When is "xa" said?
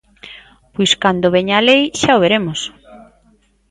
2.01-2.11